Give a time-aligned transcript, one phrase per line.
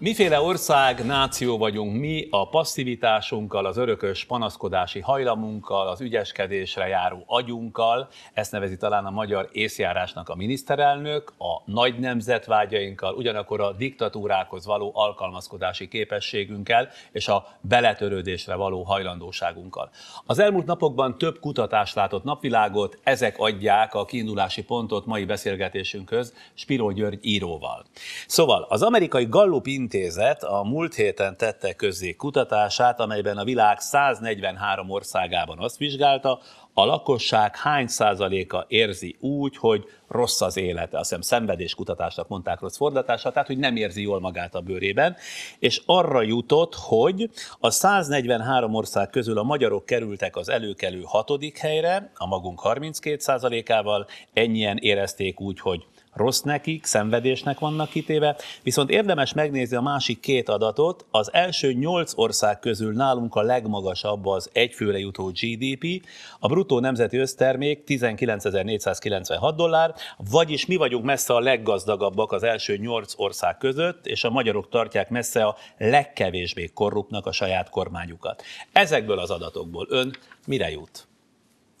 [0.00, 8.08] Miféle ország, náció vagyunk mi a passzivitásunkkal, az örökös panaszkodási hajlamunkkal, az ügyeskedésre járó agyunkkal,
[8.32, 14.90] ezt nevezi talán a magyar észjárásnak a miniszterelnök, a nagy nemzetvágyainkkal, ugyanakkor a diktatúrákhoz való
[14.94, 19.90] alkalmazkodási képességünkkel és a beletörődésre való hajlandóságunkkal.
[20.26, 26.90] Az elmúlt napokban több kutatás látott napvilágot, ezek adják a kiindulási pontot mai beszélgetésünkhöz Spiro
[26.90, 27.84] György íróval.
[28.26, 34.90] Szóval az amerikai Gallup intézet a múlt héten tette közzé kutatását, amelyben a világ 143
[34.90, 36.40] országában azt vizsgálta,
[36.74, 42.76] a lakosság hány százaléka érzi úgy, hogy rossz az élete, azt hiszem szenvedéskutatásnak mondták rossz
[42.76, 45.16] fordítása, tehát hogy nem érzi jól magát a bőrében,
[45.58, 52.10] és arra jutott, hogy a 143 ország közül a magyarok kerültek az előkelő hatodik helyre,
[52.14, 59.32] a magunk 32 százalékával, ennyien érezték úgy, hogy rossz nekik, szenvedésnek vannak kitéve, viszont érdemes
[59.32, 61.06] megnézni a másik két adatot.
[61.10, 66.06] Az első nyolc ország közül nálunk a legmagasabb az egyfőre jutó GDP,
[66.38, 69.94] a bruttó nemzeti össztermék 19.496 dollár,
[70.30, 75.10] vagyis mi vagyunk messze a leggazdagabbak az első nyolc ország között, és a magyarok tartják
[75.10, 78.42] messze a legkevésbé korruptnak a saját kormányukat.
[78.72, 81.08] Ezekből az adatokból ön mire jut?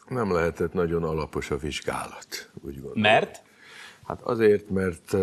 [0.08, 3.00] Nem lehetett nagyon alapos a vizsgálat, úgy gondolom.
[3.00, 3.42] Mert?
[4.10, 5.14] Hát azért, mert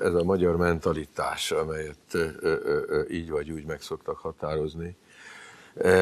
[0.00, 2.16] ez a magyar mentalitás, amelyet
[3.10, 4.96] így vagy úgy meg szoktak határozni,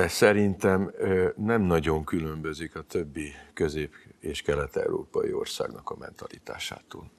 [0.07, 0.93] szerintem
[1.37, 7.11] nem nagyon különbözik a többi közép- és kelet-európai országnak a mentalitásától.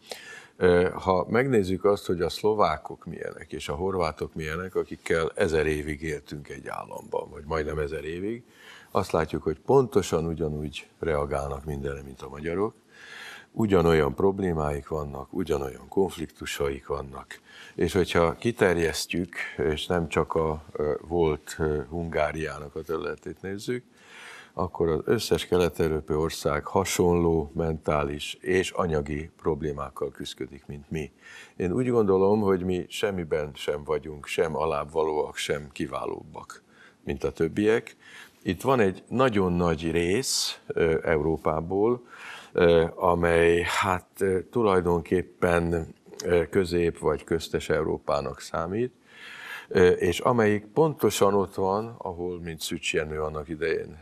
[0.93, 6.49] Ha megnézzük azt, hogy a szlovákok milyenek, és a horvátok milyenek, akikkel ezer évig éltünk
[6.49, 8.43] egy államban, vagy majdnem ezer évig,
[8.91, 12.73] azt látjuk, hogy pontosan ugyanúgy reagálnak mindenre, mint a magyarok,
[13.51, 17.39] ugyanolyan problémáik vannak, ugyanolyan konfliktusaik vannak.
[17.75, 20.63] És hogyha kiterjesztjük, és nem csak a
[21.01, 21.57] volt
[21.89, 23.83] Hungáriának a területét nézzük,
[24.53, 31.11] akkor az összes kelet-európai ország hasonló mentális és anyagi problémákkal küzdik, mint mi.
[31.55, 36.63] Én úgy gondolom, hogy mi semmiben sem vagyunk, sem alábbvalóak, sem kiválóbbak,
[37.03, 37.95] mint a többiek.
[38.43, 40.59] Itt van egy nagyon nagy rész
[41.03, 42.07] Európából,
[42.95, 45.95] amely hát tulajdonképpen
[46.49, 48.93] közép vagy köztes Európának számít,
[49.97, 53.97] és amelyik pontosan ott van, ahol, mint Szücs Jenő annak idején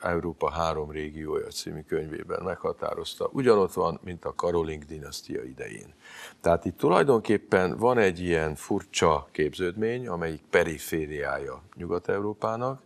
[0.00, 5.94] Európa három régiója című könyvében meghatározta, ugyanott van, mint a Karoling dinasztia idején.
[6.40, 12.82] Tehát itt tulajdonképpen van egy ilyen furcsa képződmény, amelyik perifériája Nyugat-Európának,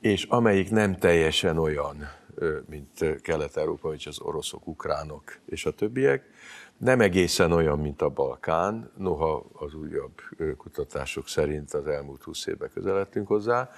[0.00, 1.96] és amelyik nem teljesen olyan,
[2.66, 6.24] mint Kelet-Európa, vagy az oroszok, ukránok és a többiek.
[6.76, 10.20] Nem egészen olyan, mint a Balkán, noha az újabb
[10.56, 13.70] kutatások szerint az elmúlt 20 évben közeledtünk hozzá,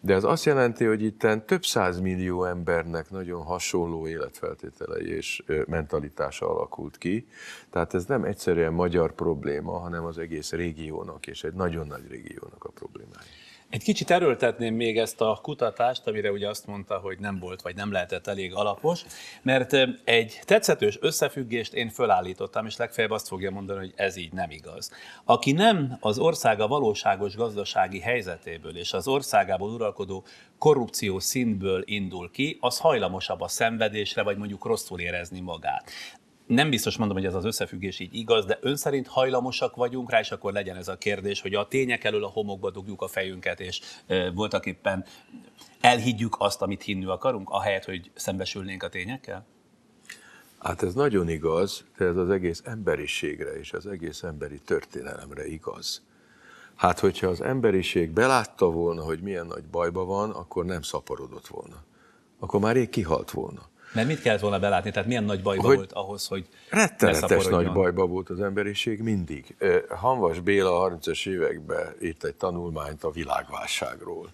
[0.00, 6.50] de ez azt jelenti, hogy itt több száz millió embernek nagyon hasonló életfeltételei és mentalitása
[6.50, 7.26] alakult ki.
[7.70, 12.64] Tehát ez nem egyszerűen magyar probléma, hanem az egész régiónak és egy nagyon nagy régiónak
[12.64, 13.26] a problémája.
[13.72, 17.76] Egy kicsit erőltetném még ezt a kutatást, amire ugye azt mondta, hogy nem volt vagy
[17.76, 19.04] nem lehetett elég alapos,
[19.42, 19.72] mert
[20.04, 24.90] egy tetszetős összefüggést én fölállítottam, és legfeljebb azt fogja mondani, hogy ez így nem igaz.
[25.24, 30.24] Aki nem az országa valóságos gazdasági helyzetéből és az országából uralkodó
[30.58, 35.90] korrupció szintből indul ki, az hajlamosabb a szenvedésre, vagy mondjuk rosszul érezni magát
[36.46, 40.20] nem biztos mondom, hogy ez az összefüggés így igaz, de ön szerint hajlamosak vagyunk rá,
[40.20, 43.60] és akkor legyen ez a kérdés, hogy a tények elől a homokba dugjuk a fejünket,
[43.60, 45.04] és e, voltak éppen
[45.80, 49.46] elhiggyük azt, amit hinni akarunk, ahelyett, hogy szembesülnénk a tényekkel?
[50.58, 56.02] Hát ez nagyon igaz, de ez az egész emberiségre és az egész emberi történelemre igaz.
[56.74, 61.84] Hát, hogyha az emberiség belátta volna, hogy milyen nagy bajba van, akkor nem szaporodott volna.
[62.38, 63.70] Akkor már rég kihalt volna.
[63.92, 64.90] Mert mit kellett volna belátni?
[64.90, 69.56] Tehát milyen nagy bajba hogy volt ahhoz, hogy Rettenetes nagy bajba volt az emberiség mindig.
[69.88, 74.32] Hanvas Béla a 30-as években írt egy tanulmányt a világválságról.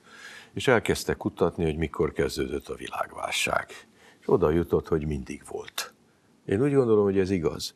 [0.52, 3.66] És elkezdte kutatni, hogy mikor kezdődött a világválság.
[4.20, 5.92] És oda jutott, hogy mindig volt.
[6.46, 7.74] Én úgy gondolom, hogy ez igaz.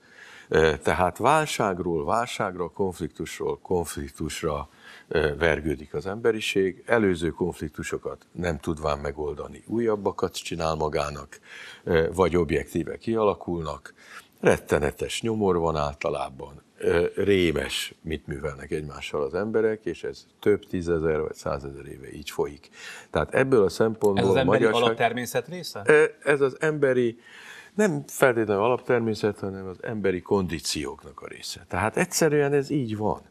[0.82, 4.68] Tehát válságról válságra, konfliktusról konfliktusra
[5.38, 11.40] vergődik az emberiség, előző konfliktusokat nem tudván megoldani, újabbakat csinál magának,
[12.14, 13.94] vagy objektíve kialakulnak,
[14.40, 16.62] rettenetes nyomor van általában,
[17.14, 22.68] rémes, mit művelnek egymással az emberek, és ez több tízezer vagy százezer éve így folyik.
[23.10, 24.24] Tehát ebből a szempontból...
[24.24, 25.82] Ez az emberi magyarság, alaptermészet része?
[26.24, 27.18] Ez az emberi,
[27.74, 31.66] nem feltétlenül alaptermészet, hanem az emberi kondícióknak a része.
[31.68, 33.30] Tehát egyszerűen ez így van.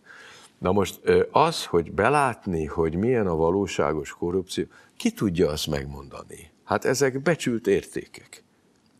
[0.62, 1.00] Na most
[1.32, 4.64] az, hogy belátni, hogy milyen a valóságos korrupció,
[4.98, 6.52] ki tudja azt megmondani?
[6.64, 8.44] Hát ezek becsült értékek.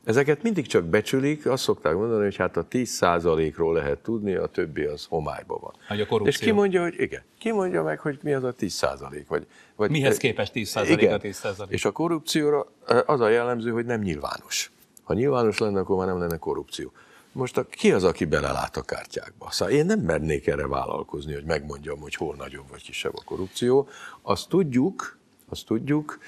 [0.04, 4.84] Ezeket mindig csak becsülik, azt szokták mondani, hogy hát a 10%-ról lehet tudni, a többi
[4.84, 5.74] az homályban van.
[5.88, 6.28] Hogy a korrupció.
[6.28, 9.24] És ki mondja, hogy igen, ki mondja meg, hogy mi az a 10%?
[9.28, 11.14] Vagy, vagy, Mihez képest 10% igen.
[11.14, 11.70] a 10%?
[11.70, 12.68] És a korrupcióra
[13.06, 14.72] az a jellemző, hogy nem nyilvános.
[15.04, 16.92] Ha nyilvános lenne, akkor már nem lenne korrupció.
[17.34, 19.52] Most a, ki az, aki belelát a kártyákba?
[19.52, 23.88] Szóval én nem mernék erre vállalkozni, hogy megmondjam, hogy hol nagyobb vagy kisebb a korrupció.
[24.22, 25.18] Azt tudjuk,
[25.50, 26.20] azt tudjuk,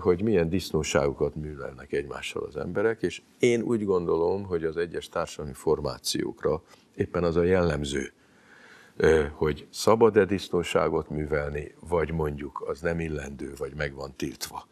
[0.00, 5.54] hogy milyen disznóságokat művelnek egymással az emberek, és én úgy gondolom, hogy az egyes társadalmi
[5.54, 6.62] formációkra
[6.94, 8.12] éppen az a jellemző,
[9.32, 14.66] hogy szabad-e disznóságot művelni, vagy mondjuk az nem illendő, vagy meg van tiltva.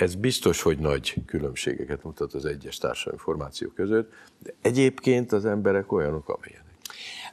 [0.00, 5.92] Ez biztos, hogy nagy különbségeket mutat az egyes társadalmi formációk között, de egyébként az emberek
[5.92, 6.68] olyanok, amilyenek.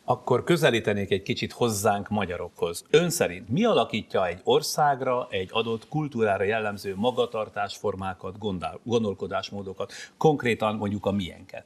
[0.04, 2.86] Akkor közelítenék egy kicsit hozzánk magyarokhoz.
[2.90, 8.38] Ön szerint mi alakítja egy országra, egy adott kultúrára jellemző magatartásformákat,
[8.84, 11.66] gondolkodásmódokat, konkrétan mondjuk a miénket?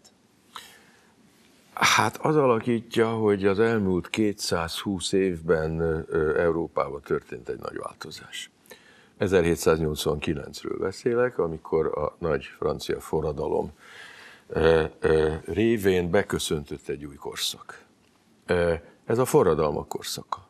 [1.74, 6.06] Hát az alakítja, hogy az elmúlt 220 évben
[6.38, 8.50] Európában történt egy nagy változás.
[9.22, 13.72] 1789-ről beszélek, amikor a nagy francia forradalom
[15.46, 17.86] révén beköszöntött egy új korszak.
[19.06, 20.48] Ez a forradalmak korszaka.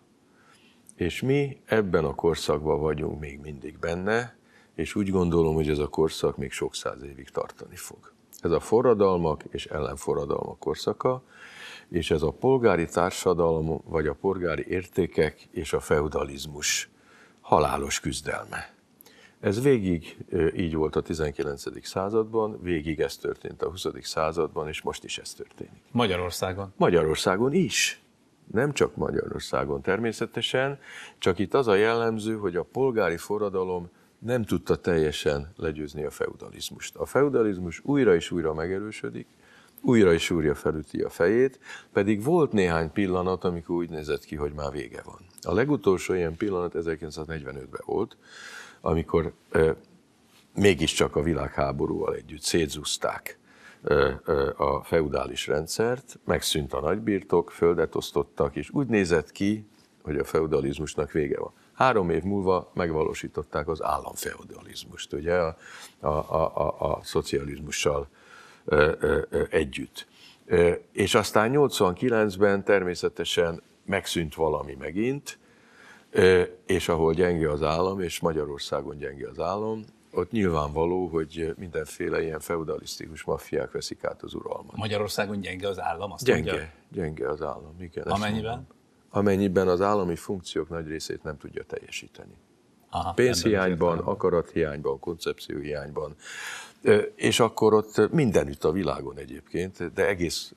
[0.95, 4.35] És mi ebben a korszakban vagyunk még mindig benne,
[4.75, 8.11] és úgy gondolom, hogy ez a korszak még sok száz évig tartani fog.
[8.41, 11.23] Ez a forradalmak és ellenforradalmak korszaka,
[11.89, 16.89] és ez a polgári társadalom, vagy a polgári értékek és a feudalizmus
[17.51, 18.73] halálos küzdelme.
[19.39, 20.17] Ez végig
[20.55, 21.85] így volt a 19.
[21.87, 23.85] században, végig ez történt a 20.
[24.01, 25.81] században, és most is ez történik.
[25.91, 26.73] Magyarországon?
[26.77, 28.01] Magyarországon is.
[28.51, 30.79] Nem csak Magyarországon természetesen,
[31.17, 33.89] csak itt az a jellemző, hogy a polgári forradalom
[34.19, 36.95] nem tudta teljesen legyőzni a feudalizmust.
[36.95, 39.27] A feudalizmus újra és újra megerősödik,
[39.81, 41.59] újra és újra felüti a fejét,
[41.93, 45.19] pedig volt néhány pillanat, amikor úgy nézett ki, hogy már vége van.
[45.41, 48.17] A legutolsó ilyen pillanat 1945-ben volt,
[48.81, 49.75] amikor e,
[50.55, 53.39] mégiscsak a világháborúval együtt szétzúzták
[53.83, 54.21] e,
[54.57, 59.65] a feudális rendszert, megszűnt a nagybirtok, földet osztottak, és úgy nézett ki,
[60.01, 61.51] hogy a feudalizmusnak vége van.
[61.73, 65.57] Három év múlva megvalósították az államfeudalizmust, ugye a,
[65.99, 68.20] a, a, a, a szocializmussal e, e,
[69.49, 70.07] együtt.
[70.91, 75.39] És aztán 89-ben természetesen megszűnt valami megint,
[76.65, 82.39] és ahol gyenge az állam, és Magyarországon gyenge az állam, ott nyilvánvaló, hogy mindenféle ilyen
[82.39, 84.75] feudalisztikus maffiák veszik át az uralmat.
[84.75, 86.11] Magyarországon gyenge az állam?
[86.11, 86.69] Azt gyenge, mondja?
[86.91, 88.03] gyenge az állam, igen.
[88.03, 88.67] Amennyiben?
[89.09, 92.33] Amennyiben az állami funkciók nagy részét nem tudja teljesíteni.
[92.89, 96.15] Aha, Pénzhiányban, akarathiányban, koncepcióhiányban.
[97.15, 100.53] És akkor ott mindenütt a világon egyébként, de egész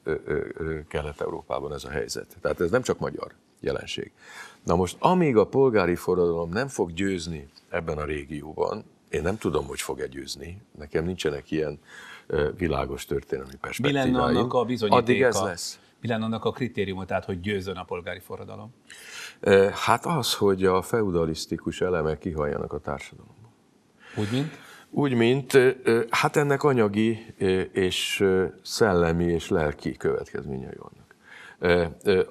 [0.89, 2.37] Kelet-Európában ez a helyzet.
[2.41, 4.13] Tehát ez nem csak magyar jelenség.
[4.63, 9.67] Na most, amíg a polgári forradalom nem fog győzni ebben a régióban, én nem tudom,
[9.67, 11.79] hogy fog-e győzni, nekem nincsenek ilyen
[12.57, 14.13] világos történelmi perspektíváim.
[14.13, 15.03] Mi lenne annak a bizonyítéka?
[15.03, 15.79] Addig ez lesz.
[16.01, 18.75] Mi lenne annak a kritériuma, tehát hogy győzön a polgári forradalom?
[19.73, 23.53] Hát az, hogy a feudalisztikus elemek kihalljanak a társadalomban.
[24.17, 24.53] Úgy, mint?
[24.97, 25.53] Úgy, mint,
[26.11, 27.35] hát ennek anyagi
[27.73, 28.25] és
[28.63, 31.15] szellemi és lelki következményei vannak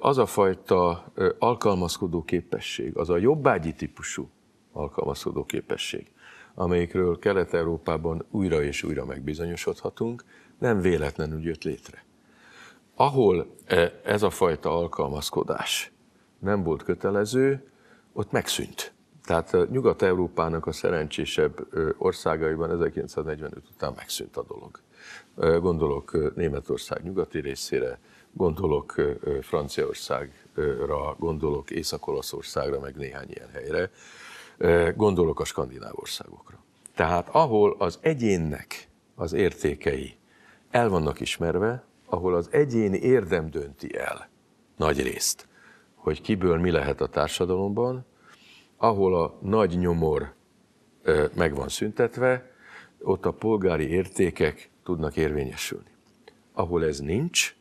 [0.00, 4.28] az a fajta alkalmazkodó képesség, az a jobbágyi típusú
[4.72, 6.12] alkalmazkodó képesség,
[6.54, 10.24] amelyikről Kelet-Európában újra és újra megbizonyosodhatunk,
[10.58, 12.04] nem véletlenül jött létre.
[12.94, 13.54] Ahol
[14.04, 15.92] ez a fajta alkalmazkodás
[16.38, 17.70] nem volt kötelező,
[18.12, 18.93] ott megszűnt.
[19.24, 21.66] Tehát Nyugat-Európának a szerencsésebb
[21.98, 24.80] országaiban 1945 után megszűnt a dolog.
[25.62, 27.98] Gondolok Németország nyugati részére,
[28.32, 28.94] gondolok
[29.42, 33.90] Franciaországra, gondolok Észak-Olaszországra, meg néhány ilyen helyre,
[34.96, 36.58] gondolok a skandináv országokra.
[36.94, 40.16] Tehát ahol az egyénnek az értékei
[40.70, 44.28] el vannak ismerve, ahol az egyéni érdem dönti el
[44.76, 45.48] nagy részt,
[45.94, 48.04] hogy kiből mi lehet a társadalomban,
[48.84, 50.32] ahol a nagy nyomor
[51.34, 52.50] meg van szüntetve,
[53.02, 55.90] ott a polgári értékek tudnak érvényesülni.
[56.52, 57.56] Ahol ez nincs,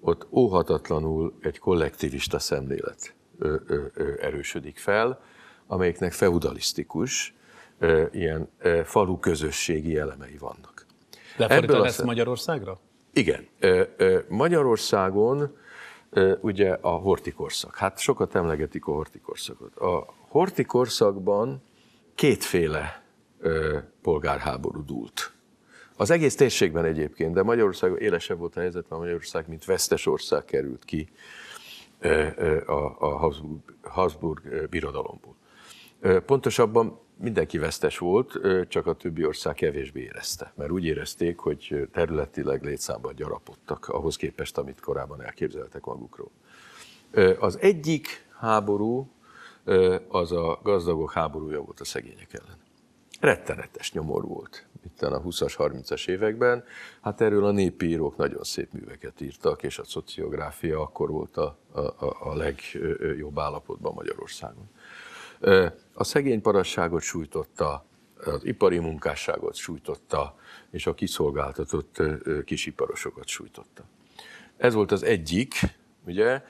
[0.00, 5.20] ott óhatatlanul egy kollektivista szemlélet ö, ö, ö, erősödik fel,
[5.66, 7.34] amelyiknek feudalisztikus,
[7.78, 10.86] ö, ilyen ö, falu közösségi elemei vannak.
[11.36, 12.80] Lefordítva ezt Magyarországra?
[13.12, 13.46] Igen.
[14.28, 15.56] Magyarországon
[16.40, 17.76] ugye a hortikorszak.
[17.76, 19.76] Hát sokat emlegetik a hortikorszakot.
[19.76, 21.62] A hortikorszakban
[22.14, 23.04] kétféle
[24.02, 25.32] polgárháború dúlt.
[25.96, 30.44] Az egész térségben egyébként, de Magyarország élesebb volt a helyzet, mert Magyarország, mint vesztes ország
[30.44, 31.08] került ki
[32.66, 35.36] a Habsburg, Habsburg birodalomból.
[36.26, 42.62] Pontosabban mindenki vesztes volt, csak a többi ország kevésbé érezte, mert úgy érezték, hogy területileg
[42.62, 46.30] létszámban gyarapodtak ahhoz képest, amit korábban elképzeltek magukról.
[47.38, 49.10] Az egyik háború
[50.08, 52.58] az a gazdagok háborúja volt a szegények ellen.
[53.20, 56.64] Rettenetes nyomor volt itt a 20-as, 30-as években.
[57.00, 61.58] Hát erről a népi írók nagyon szép műveket írtak, és a szociográfia akkor volt a,
[61.72, 64.70] a, a legjobb állapotban Magyarországon.
[65.92, 67.84] A szegény parasságot sújtotta,
[68.24, 70.36] az ipari munkásságot sújtotta,
[70.70, 72.02] és a kiszolgáltatott
[72.44, 73.84] kisiparosokat sújtotta.
[74.56, 75.54] Ez volt az egyik,
[76.06, 76.42] ugye,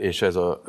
[0.00, 0.62] és ez a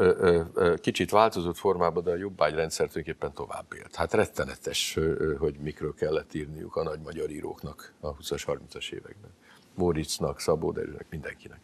[0.76, 3.96] kicsit változott formában, de a jobbágyrendszer tulajdonképpen tovább élt.
[3.96, 5.00] Hát rettenetes,
[5.38, 9.32] hogy mikről kellett írniuk a nagy magyar íróknak a 20-as, 30-as években.
[9.76, 11.60] Moritznak, Szabó Dezsőnek, mindenkinek.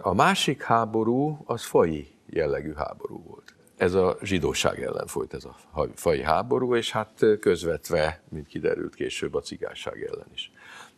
[0.00, 5.56] A másik háború az fai jellegű háború volt ez a zsidóság ellen folyt ez a
[5.94, 10.52] fai háború, és hát közvetve, mint kiderült később, a cigányság ellen is.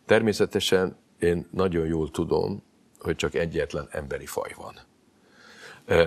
[0.05, 2.63] Természetesen én nagyon jól tudom,
[2.99, 4.73] hogy csak egyetlen emberi faj van.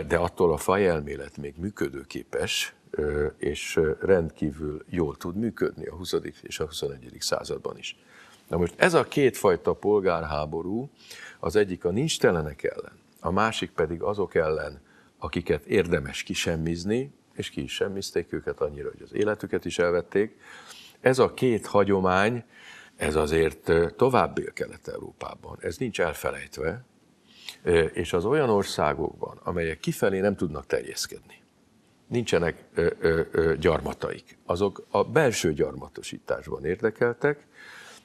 [0.07, 2.75] De attól a fajelmélet még működőképes,
[3.39, 6.15] és rendkívül jól tud működni a 20.
[6.43, 7.17] és a 21.
[7.19, 7.97] században is.
[8.49, 10.91] Na most ez a kétfajta polgárháború,
[11.41, 14.87] az egyik a nincs telenek ellen, a másik pedig azok ellen,
[15.19, 20.37] akiket érdemes kisemmizni, és ki is semmizték őket annyira, hogy az életüket is elvették.
[21.01, 22.45] Ez a két hagyomány,
[22.97, 26.85] ez azért tovább él Kelet-Európában, ez nincs elfelejtve,
[27.93, 31.43] és az olyan országokban, amelyek kifelé nem tudnak terjeszkedni,
[32.07, 32.65] nincsenek
[33.59, 37.47] gyarmataik, azok a belső gyarmatosításban érdekeltek,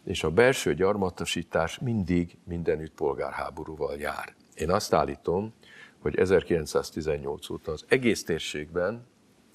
[0.04, 4.34] és a belső gyarmatosítás mindig mindenütt polgárháborúval jár.
[4.56, 5.54] Én azt állítom,
[6.04, 9.06] hogy 1918 óta az egész térségben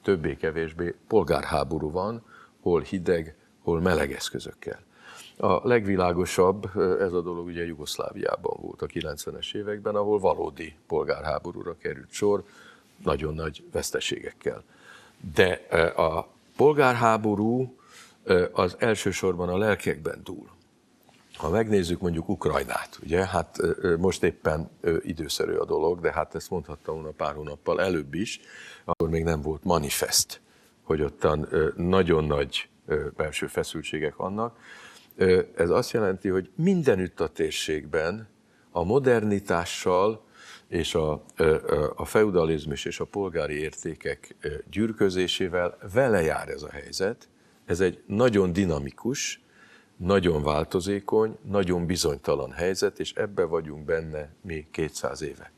[0.02, 2.23] többé-kevésbé polgárháború van,
[2.61, 4.81] hol hideg, hol meleg eszközökkel.
[5.37, 12.11] A legvilágosabb ez a dolog ugye Jugoszláviában volt a 90-es években, ahol valódi polgárháborúra került
[12.11, 12.45] sor,
[13.05, 14.62] nagyon nagy veszteségekkel.
[15.35, 15.52] De
[15.97, 17.76] a polgárháború
[18.52, 20.49] az elsősorban a lelkekben túl.
[21.38, 23.57] Ha megnézzük mondjuk Ukrajnát, ugye, hát
[23.99, 24.71] most éppen
[25.02, 28.40] időszerű a dolog, de hát ezt mondhattam volna pár hónappal előbb is,
[28.85, 30.40] akkor még nem volt manifest,
[30.83, 32.68] hogy ottan nagyon nagy
[33.16, 34.59] belső feszültségek vannak.
[35.57, 38.28] Ez azt jelenti, hogy mindenütt a térségben
[38.71, 40.25] a modernitással
[40.68, 41.25] és a,
[41.97, 44.37] a feudalizmus és a polgári értékek
[44.71, 47.28] gyűrközésével vele jár ez a helyzet.
[47.64, 49.40] Ez egy nagyon dinamikus,
[49.99, 55.52] nagyon változékony, nagyon bizonytalan helyzet, és ebbe vagyunk benne mi 200 éve.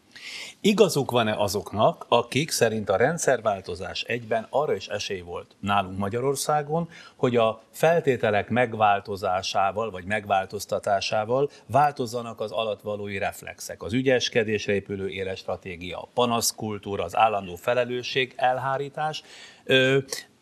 [0.60, 7.36] Igazuk van-e azoknak, akik szerint a rendszerváltozás egyben arra is esély volt nálunk Magyarországon, hogy
[7.36, 16.08] a feltételek megváltozásával vagy megváltoztatásával változzanak az alatvalói reflexek, az ügyeskedésre épülő éles stratégia, a
[16.14, 19.22] panaszkultúra, az állandó felelősség, elhárítás.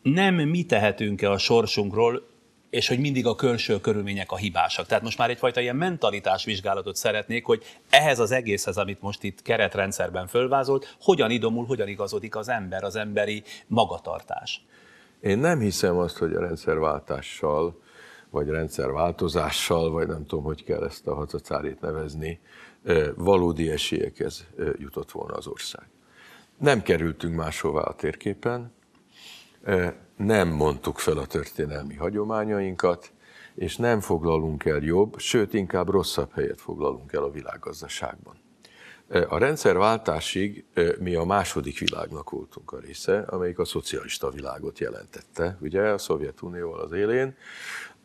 [0.02, 2.27] Nem mi tehetünk-e a sorsunkról,
[2.70, 4.87] és hogy mindig a külső körülmények a hibásak.
[4.87, 9.42] Tehát most már egyfajta ilyen mentalitás vizsgálatot szeretnék, hogy ehhez az egészhez, amit most itt
[9.42, 14.64] keretrendszerben fölvázolt, hogyan idomul, hogyan igazodik az ember, az emberi magatartás.
[15.20, 17.80] Én nem hiszem azt, hogy a rendszerváltással,
[18.30, 22.40] vagy rendszerváltozással, vagy nem tudom, hogy kell ezt a hacacárét nevezni,
[23.14, 24.46] valódi esélyekhez
[24.78, 25.87] jutott volna az ország.
[26.58, 28.72] Nem kerültünk máshová a térképen,
[30.16, 33.12] nem mondtuk fel a történelmi hagyományainkat,
[33.54, 38.37] és nem foglalunk el jobb, sőt inkább rosszabb helyet foglalunk el a világgazdaságban.
[39.28, 40.64] A rendszerváltásig
[40.98, 46.80] mi a második világnak voltunk a része, amelyik a szocialista világot jelentette, ugye a Szovjetunióval
[46.80, 47.37] az élén,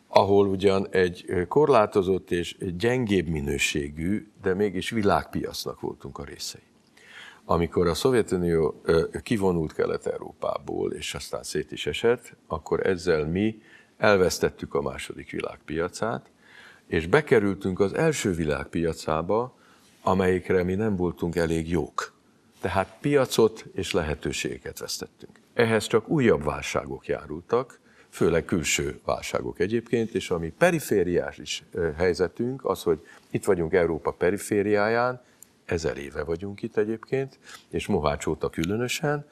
[0.08, 6.73] ahol ugyan egy korlátozott és gyengébb minőségű, de mégis világpiacnak voltunk a részei
[7.44, 8.82] amikor a Szovjetunió
[9.22, 13.62] kivonult Kelet-Európából, és aztán szét is esett, akkor ezzel mi
[13.96, 16.30] elvesztettük a második világpiacát,
[16.86, 19.56] és bekerültünk az első világpiacába,
[20.02, 22.12] amelyikre mi nem voltunk elég jók.
[22.60, 25.40] Tehát piacot és lehetőségeket vesztettünk.
[25.54, 31.64] Ehhez csak újabb válságok járultak, főleg külső válságok egyébként, és ami perifériás is
[31.96, 35.22] helyzetünk, az, hogy itt vagyunk Európa perifériáján,
[35.64, 39.26] ezer éve vagyunk itt egyébként, és Mohács óta különösen,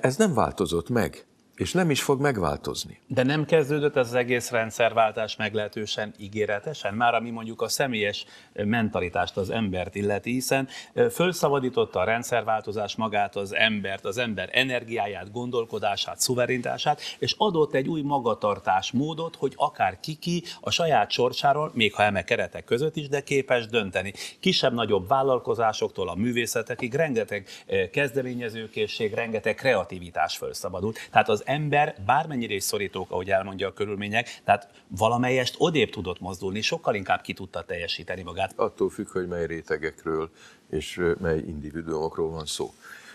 [0.00, 1.26] ez nem változott meg
[1.58, 3.00] és nem is fog megváltozni.
[3.06, 9.36] De nem kezdődött ez az egész rendszerváltás meglehetősen ígéretesen, már ami mondjuk a személyes mentalitást,
[9.36, 10.68] az embert illeti, hiszen
[11.10, 18.02] fölszabadította a rendszerváltozás magát az embert, az ember energiáját, gondolkodását, szuverenitását, és adott egy új
[18.02, 23.20] magatartás módot, hogy akár kiki a saját sorsáról, még ha eme keretek között is, de
[23.20, 24.12] képes dönteni.
[24.40, 27.46] Kisebb-nagyobb vállalkozásoktól a művészetekig rengeteg
[27.92, 30.98] kezdeményezőkészség, rengeteg kreativitás fölszabadult.
[31.10, 36.60] Tehát az ember bármennyire is szorítók, ahogy elmondja a körülmények, tehát valamelyest odébb tudott mozdulni,
[36.60, 38.52] sokkal inkább ki tudta teljesíteni magát.
[38.56, 40.30] Attól függ, hogy mely rétegekről
[40.70, 42.72] és mely individuumokról van szó.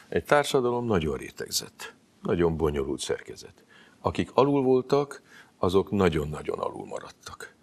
[0.09, 3.63] Egy társadalom nagyon rétegzett, nagyon bonyolult szerkezet.
[4.01, 5.21] Akik alul voltak,
[5.57, 7.55] azok nagyon-nagyon alul maradtak.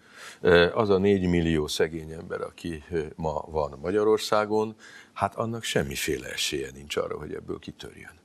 [0.75, 2.85] Az a négy millió szegény ember, aki
[3.17, 4.75] ma van Magyarországon,
[5.13, 8.20] hát annak semmiféle esélye nincs arra, hogy ebből kitörjön.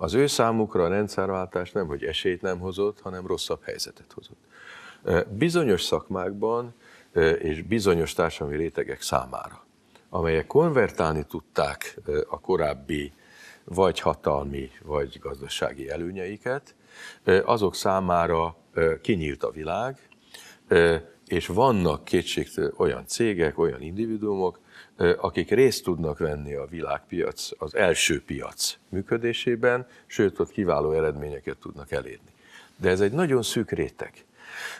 [0.00, 4.38] Az ő számukra a rendszerváltás nem, hogy esélyt nem hozott, hanem rosszabb helyzetet hozott.
[5.28, 6.74] Bizonyos szakmákban
[7.38, 9.64] és bizonyos társadalmi rétegek számára,
[10.08, 13.12] amelyek konvertálni tudták a korábbi
[13.64, 16.74] vagy hatalmi, vagy gazdasági előnyeiket,
[17.44, 18.56] azok számára
[19.00, 20.08] kinyílt a világ,
[21.28, 24.58] és vannak kétségtelen olyan cégek, olyan individuumok,
[25.16, 31.90] akik részt tudnak venni a világpiac, az első piac működésében, sőt, ott kiváló eredményeket tudnak
[31.92, 32.30] elérni.
[32.76, 34.12] De ez egy nagyon szűk réteg.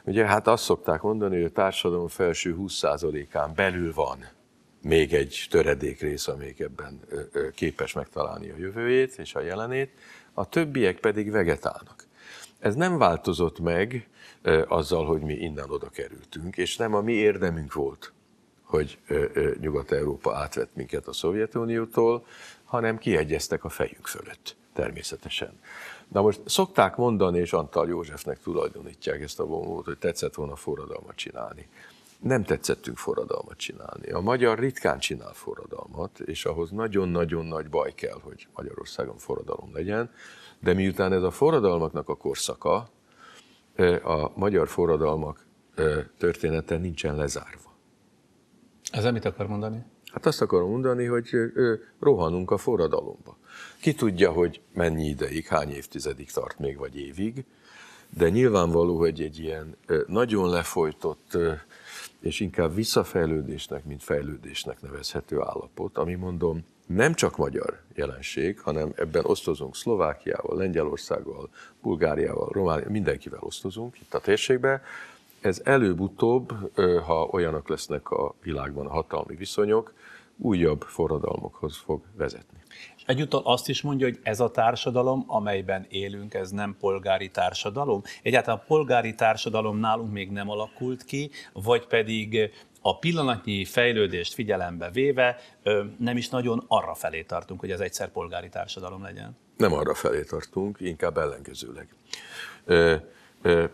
[0.05, 4.26] Ugye hát azt szokták mondani, hogy a társadalom felső 20%-án belül van
[4.83, 7.00] még egy töredék rész, amelyik ebben
[7.55, 9.90] képes megtalálni a jövőjét és a jelenét,
[10.33, 12.07] a többiek pedig vegetálnak.
[12.59, 14.09] Ez nem változott meg
[14.68, 18.12] azzal, hogy mi innen oda kerültünk, és nem a mi érdemünk volt,
[18.62, 18.99] hogy
[19.61, 22.26] Nyugat-Európa átvett minket a Szovjetuniótól,
[22.64, 25.60] hanem kiegyeztek a fejünk fölött, természetesen.
[26.08, 31.17] Na most szokták mondani, és Antal Józsefnek tulajdonítják ezt a vonót, hogy tetszett volna forradalmat
[31.17, 31.69] csinálni.
[32.19, 34.10] Nem tetszettünk forradalmat csinálni.
[34.10, 40.10] A magyar ritkán csinál forradalmat, és ahhoz nagyon-nagyon nagy baj kell, hogy Magyarországon forradalom legyen,
[40.60, 42.89] de miután ez a forradalmaknak a korszaka,
[44.02, 45.47] a magyar forradalmak
[46.19, 47.76] története nincsen lezárva.
[48.93, 49.84] Ezzel mit akar mondani?
[50.12, 51.30] Hát azt akarom mondani, hogy
[52.00, 53.36] rohanunk a forradalomba.
[53.80, 57.45] Ki tudja, hogy mennyi ideig, hány évtizedig tart még, vagy évig,
[58.17, 61.38] de nyilvánvaló, hogy egy ilyen nagyon lefolytott
[62.21, 69.24] és inkább visszafejlődésnek, mint fejlődésnek nevezhető állapot, ami mondom, nem csak magyar jelenség, hanem ebben
[69.24, 71.48] osztozunk Szlovákiával, Lengyelországgal,
[71.82, 74.80] Bulgáriával, Romániával, mindenkivel osztozunk itt a térségben,
[75.40, 76.52] ez előbb-utóbb,
[77.06, 79.92] ha olyanok lesznek a világban a hatalmi viszonyok,
[80.36, 82.58] újabb forradalmokhoz fog vezetni.
[82.96, 88.02] És egyúttal azt is mondja, hogy ez a társadalom, amelyben élünk, ez nem polgári társadalom?
[88.22, 94.91] Egyáltalán a polgári társadalom nálunk még nem alakult ki, vagy pedig a pillanatnyi fejlődést figyelembe
[94.91, 95.36] véve
[95.99, 99.36] nem is nagyon arra felé tartunk, hogy ez egyszer polgári társadalom legyen?
[99.56, 101.88] Nem arra felé tartunk, inkább ellenkezőleg.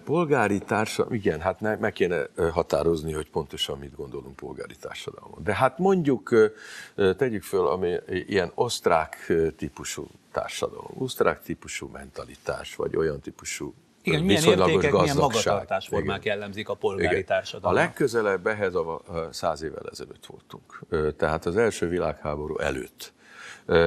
[0.05, 5.43] Polgári társadalom, igen, hát meg kéne határozni, hogy pontosan mit gondolunk polgári társadalmon.
[5.43, 6.53] De hát mondjuk,
[6.95, 13.75] tegyük föl, ami ilyen osztrák típusú társadalom, osztrák típusú mentalitás, vagy olyan típusú
[14.07, 17.25] igen, milyen értékek, milyen magatartásformák jellemzik a polgári Igen.
[17.25, 17.81] társadalmat?
[17.81, 20.81] A legközelebb ehhez a száz évvel ezelőtt voltunk.
[21.17, 23.12] Tehát az első világháború előtt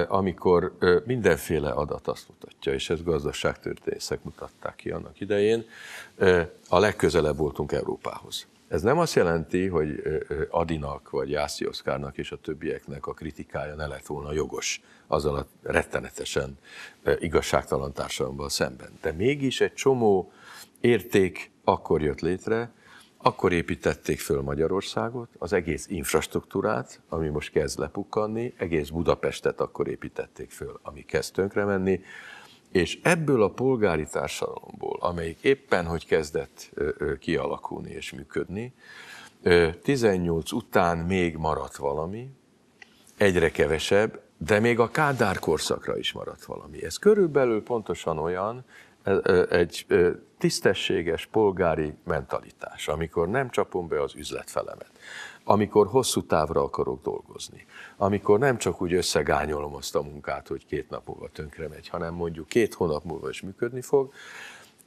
[0.08, 0.72] amikor
[1.04, 5.64] mindenféle adat azt mutatja, és ezt gazdaságtörténészek mutatták ki annak idején,
[6.68, 8.46] a legközelebb voltunk Európához.
[8.68, 10.02] Ez nem azt jelenti, hogy
[10.50, 15.46] Adinak, vagy Jászi Oszkárnak és a többieknek a kritikája ne lett volna jogos azzal a
[15.62, 16.58] rettenetesen
[17.18, 18.98] igazságtalan társadalomban szemben.
[19.00, 20.32] De mégis egy csomó
[20.80, 22.72] érték akkor jött létre,
[23.16, 30.50] akkor építették föl Magyarországot, az egész infrastruktúrát, ami most kezd lepukkanni, egész Budapestet akkor építették
[30.50, 32.00] föl, ami kezd tönkre menni,
[32.72, 36.70] és ebből a polgári társadalomból, amelyik éppen hogy kezdett
[37.18, 38.74] kialakulni és működni,
[39.82, 42.30] 18 után még maradt valami,
[43.16, 46.84] egyre kevesebb, de még a Kádár korszakra is maradt valami.
[46.84, 48.64] Ez körülbelül pontosan olyan,
[49.50, 49.86] egy
[50.38, 54.90] tisztességes polgári mentalitás, amikor nem csapom be az üzletfelemet,
[55.48, 60.90] amikor hosszú távra akarok dolgozni, amikor nem csak úgy összegányolom azt a munkát, hogy két
[60.90, 64.12] nap múlva tönkre megy, hanem mondjuk két hónap múlva is működni fog,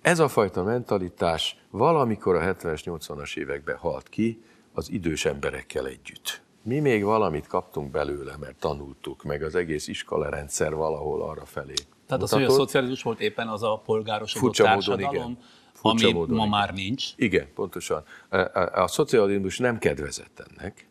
[0.01, 4.43] ez a fajta mentalitás valamikor a 70-es, 80-as években halt ki
[4.73, 6.41] az idős emberekkel együtt.
[6.61, 11.73] Mi még valamit kaptunk belőle, mert tanultuk, meg az egész iskolarendszer valahol arra felé.
[12.07, 15.37] Tehát az, hogy a szocializmus volt éppen az a polgárosodott Furcsa módon, társadalom, igen.
[15.81, 16.57] Furcsa ami módon, ma igen.
[16.57, 17.05] már nincs.
[17.15, 18.03] Igen, pontosan.
[18.29, 20.87] A, a, a szocializmus nem kedvezett ennek,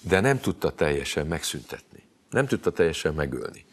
[0.00, 2.02] de nem tudta teljesen megszüntetni.
[2.30, 3.64] Nem tudta teljesen megölni.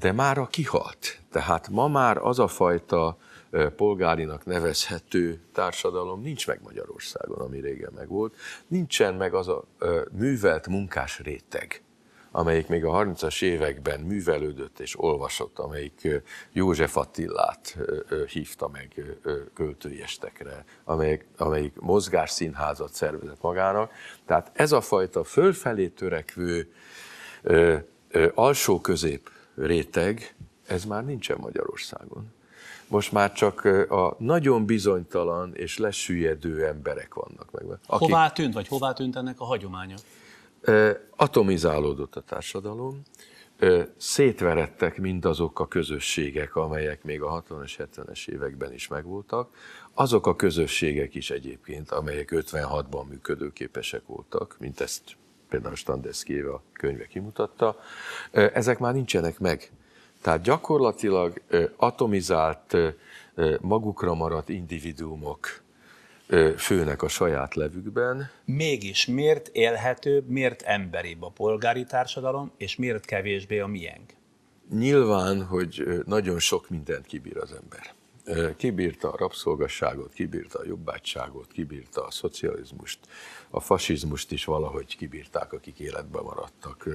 [0.00, 1.20] De már a kihalt.
[1.30, 3.16] Tehát ma már az a fajta
[3.50, 8.36] ö, polgárinak nevezhető társadalom nincs meg Magyarországon, ami régen megvolt.
[8.66, 9.64] Nincsen meg az a
[10.12, 11.82] művelt munkás réteg,
[12.32, 16.08] amelyik még a 30-as években művelődött és olvasott, amelyik
[16.52, 19.16] József ö, hívta meg
[19.54, 23.92] költői estekre, amelyik, amelyik mozgásszínházat szervezett magának.
[24.26, 26.72] Tehát ez a fajta fölfelé törekvő
[28.34, 30.34] alsó-közép réteg,
[30.66, 32.32] ez már nincsen Magyarországon.
[32.88, 37.64] Most már csak a nagyon bizonytalan és lesüllyedő emberek vannak meg.
[37.66, 39.96] Akik, Hová tűnt, vagy hová tűnt ennek a hagyománya?
[41.16, 43.02] Atomizálódott a társadalom,
[43.96, 49.56] szétverettek mindazok a közösségek, amelyek még a 60-as, 70-es években is megvoltak,
[49.94, 55.02] azok a közösségek is egyébként, amelyek 56-ban működőképesek voltak, mint ezt
[55.48, 57.76] például Standeszki a könyve kimutatta,
[58.30, 59.70] ezek már nincsenek meg.
[60.20, 61.40] Tehát gyakorlatilag
[61.76, 62.76] atomizált,
[63.60, 65.60] magukra maradt individuumok
[66.56, 73.58] főnek a saját levükben, Mégis miért élhetőbb, miért emberibb a polgári társadalom, és miért kevésbé
[73.58, 74.12] a miénk?
[74.70, 77.94] Nyilván, hogy nagyon sok mindent kibír az ember.
[78.56, 82.98] Kibírta a rabszolgasságot, kibírta a jobbátságot, kibírta a szocializmust,
[83.50, 86.88] a fasizmust is valahogy kibírták, akik életben maradtak.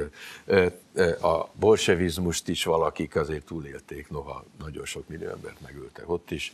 [1.22, 6.54] A bolsevizmust is valakik azért túlélték, noha nagyon sok millió embert megöltek ott is.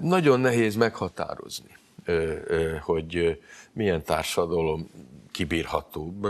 [0.00, 1.76] Nagyon nehéz meghatározni,
[2.80, 4.90] hogy milyen társadalom
[5.30, 6.26] kibírhatóbb.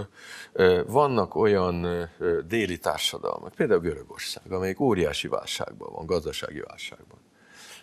[0.86, 2.08] Vannak olyan
[2.48, 7.18] déli társadalmak, például Görögország, amelyik óriási válságban van, gazdasági válságban.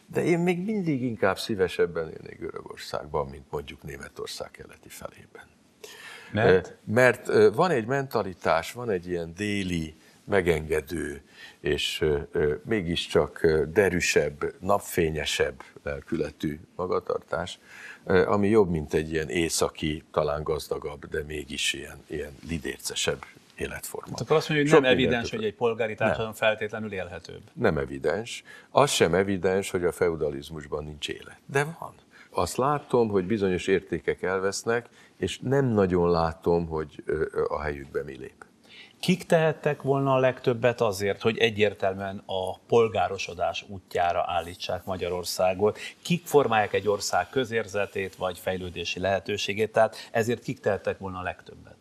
[0.08, 5.44] De én még mindig inkább szívesebben élnék Görögországban, mint mondjuk Németország keleti felében.
[6.32, 6.78] Mert?
[6.84, 11.22] Mert van egy mentalitás, van egy ilyen déli, megengedő,
[11.60, 12.06] és
[12.64, 17.60] mégiscsak derűsebb, napfényesebb lelkületű magatartás,
[18.06, 24.10] ami jobb, mint egy ilyen északi, talán gazdagabb, de mégis ilyen, ilyen lidércesebb életforma.
[24.12, 27.42] Hát akkor azt mondja, hogy Sok nem evidens, mindent hogy egy polgári társadalom feltétlenül élhetőbb.
[27.54, 28.44] Nem evidens.
[28.70, 31.38] Az sem evidens, hogy a feudalizmusban nincs élet.
[31.46, 31.94] De van.
[32.30, 37.04] Azt látom, hogy bizonyos értékek elvesznek, és nem nagyon látom, hogy
[37.48, 38.46] a helyükbe mi lép.
[39.06, 45.78] Kik tehettek volna a legtöbbet azért, hogy egyértelműen a polgárosodás útjára állítsák Magyarországot?
[46.02, 49.72] Kik formálják egy ország közérzetét vagy fejlődési lehetőségét?
[49.72, 51.78] Tehát ezért kik tehettek volna a legtöbbet?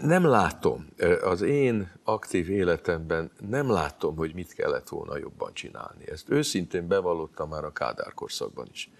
[0.00, 0.88] Nem látom,
[1.22, 6.10] az én aktív életemben nem látom, hogy mit kellett volna jobban csinálni.
[6.10, 8.90] Ezt őszintén bevallottam már a Kádár korszakban is.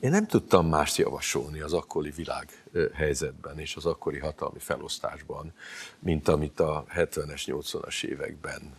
[0.00, 5.52] Én nem tudtam mást javasolni az akkori világ helyzetben és az akkori hatalmi felosztásban,
[5.98, 8.74] mint amit a 70-es, 80-as években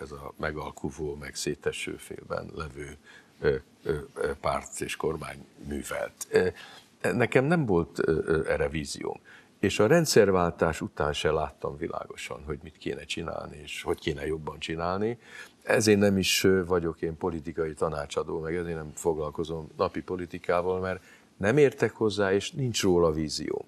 [0.00, 2.96] ez a megalkuvó, meg széteső félben levő
[4.40, 6.28] párt és kormány művelt.
[7.00, 7.98] Nekem nem volt
[8.48, 9.20] erre vízióm.
[9.60, 14.58] És a rendszerváltás után se láttam világosan, hogy mit kéne csinálni, és hogy kéne jobban
[14.58, 15.18] csinálni.
[15.64, 21.02] Ezért nem is vagyok én politikai tanácsadó, meg ezért nem foglalkozom napi politikával, mert
[21.36, 23.64] nem értek hozzá, és nincs róla vízió.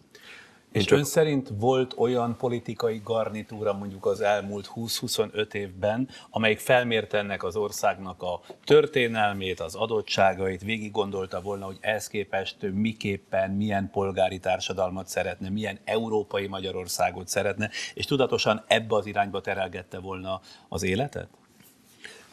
[0.73, 7.19] Én És ön szerint volt olyan politikai garnitúra mondjuk az elmúlt 20-25 évben, amelyik felmérte
[7.19, 13.91] ennek az országnak a történelmét, az adottságait, végig gondolta volna, hogy ehhez képest miképpen, milyen
[13.91, 20.83] polgári társadalmat szeretne, milyen európai Magyarországot szeretne, és tudatosan ebbe az irányba terelgette volna az
[20.83, 21.29] életet?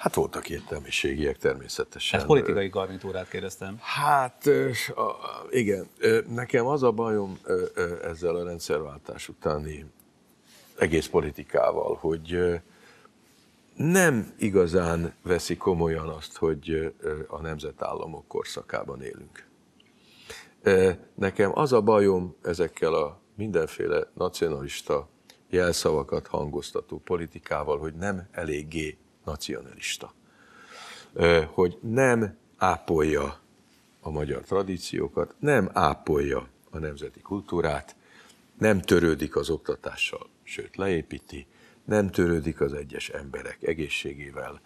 [0.04, 2.20] Hát voltak értelmiségiek természetesen.
[2.20, 3.78] Ez politikai garnitúrát kérdeztem.
[3.80, 4.50] Hát
[5.50, 5.88] igen,
[6.30, 7.40] nekem az a bajom
[8.04, 9.86] ezzel a rendszerváltás utáni
[10.78, 12.40] egész politikával, hogy
[13.76, 16.94] nem igazán veszi komolyan azt, hogy
[17.28, 19.48] a nemzetállamok korszakában élünk.
[21.16, 25.10] Nekem az a bajom ezekkel a mindenféle nacionalista
[25.50, 30.14] jelszavakat hangoztató politikával, hogy nem eléggé nacionalista.
[31.48, 33.40] Hogy nem ápolja
[34.02, 37.96] a magyar tradíciókat, nem ápolja a nemzeti kultúrát,
[38.60, 41.48] nem törődik az oktatással, sőt leépíti,
[41.86, 44.62] nem törődik az egyes emberek egészségével.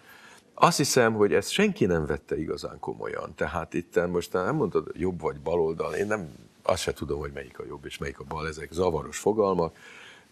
[0.53, 3.33] Azt hiszem, hogy ezt senki nem vette igazán komolyan.
[3.35, 6.29] Tehát itt most nem mondtad jobb vagy baloldal, én nem
[6.63, 9.77] azt se tudom, hogy melyik a jobb és melyik a bal, ezek zavaros fogalmak,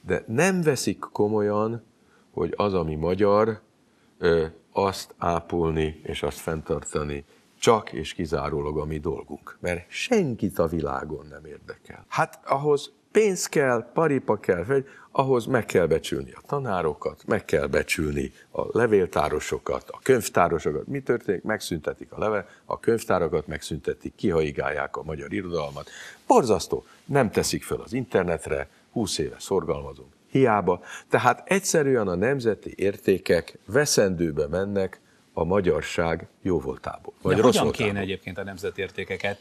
[0.02, 1.84] de nem veszik komolyan,
[2.32, 3.62] hogy az, ami magyar,
[4.72, 7.26] azt ápolni és azt fenntartani
[7.60, 9.58] csak és kizárólag a mi dolgunk.
[9.60, 12.06] Mert senkit a világon nem érdekel.
[12.08, 14.66] Hát ahhoz pénz kell, paripa kell,
[15.12, 20.88] ahhoz meg kell becsülni a tanárokat, meg kell becsülni a levéltárosokat, a könyvtárosokat.
[20.88, 21.44] Mi történik?
[21.44, 25.90] Megszüntetik a leve, a könyvtárakat megszüntetik, kihaigálják a magyar irodalmat.
[26.28, 30.14] Borzasztó, nem teszik fel az internetre, 20 éve szorgalmazunk.
[30.36, 30.82] Hiába.
[31.10, 35.00] Tehát egyszerűen a nemzeti értékek veszendőbe mennek
[35.34, 37.14] a magyarság jóvoltából.
[37.22, 39.40] Vagy De hogyan kéne egyébként a nemzetértékeket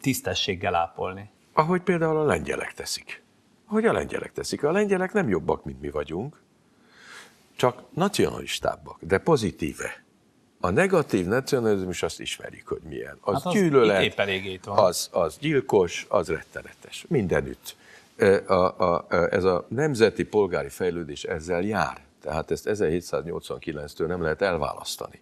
[0.00, 1.30] tisztességgel ápolni?
[1.52, 3.22] Ahogy például a lengyelek teszik.
[3.66, 4.64] Ahogy a lengyelek teszik.
[4.64, 6.40] A lengyelek nem jobbak, mint mi vagyunk,
[7.56, 10.04] csak nacionalistábbak, de pozitíve.
[10.60, 13.18] A negatív nacionalizmus azt ismerik, hogy milyen.
[13.20, 14.20] Az, hát az gyűlölet,
[14.64, 17.04] az, az gyilkos, az rettenetes.
[17.08, 17.76] Mindenütt.
[18.46, 22.04] A, a, a, ez a nemzeti polgári fejlődés ezzel jár.
[22.20, 25.20] Tehát ezt 1789-től nem lehet elválasztani.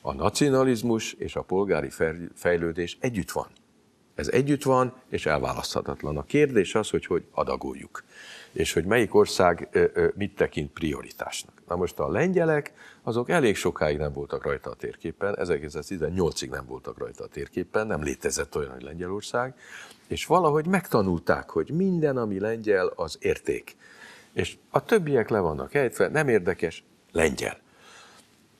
[0.00, 1.90] A nacionalizmus és a polgári
[2.34, 3.46] fejlődés együtt van.
[4.14, 6.16] Ez együtt van, és elválaszthatatlan.
[6.16, 8.04] A kérdés az, hogy hogy adagoljuk,
[8.54, 9.68] és hogy melyik ország
[10.14, 11.62] mit tekint prioritásnak.
[11.68, 16.98] Na most a lengyelek, azok elég sokáig nem voltak rajta a térképen, 1918-ig nem voltak
[16.98, 19.54] rajta a térképen, nem létezett olyan, hogy Lengyelország,
[20.08, 23.76] és valahogy megtanulták, hogy minden, ami lengyel, az érték.
[24.32, 27.58] És a többiek le vannak ejtve, nem érdekes, lengyel.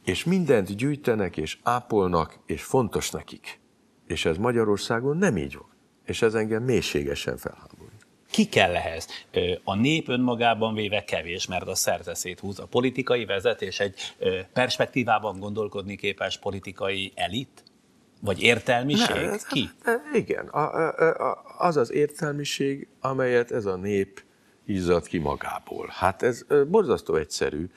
[0.05, 3.61] És mindent gyűjtenek és ápolnak, és fontos nekik.
[4.07, 5.69] És ez Magyarországon nem így van.
[6.05, 7.84] És ez engem mélységesen felháborít.
[8.35, 9.07] Ki kell ehhez?
[9.65, 12.59] A nép önmagában véve kevés, mert a szerze széthúz.
[12.59, 14.01] A politikai vezetés egy
[14.53, 17.63] perspektívában gondolkodni képes politikai elit?
[18.21, 19.17] Vagy értelmiség?
[19.17, 19.71] Ne, Ki?
[20.13, 24.23] Igen, a, a, a, az az értelmiség, amelyet ez a nép
[24.65, 25.87] izzad ki magából.
[25.93, 27.71] Hát ez borzasztó egyszerű.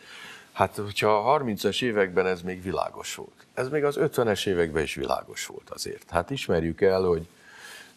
[0.51, 3.45] Hát, hogyha a 30-as években ez még világos volt.
[3.53, 6.09] Ez még az 50-es években is világos volt azért.
[6.09, 7.27] Hát ismerjük el, hogy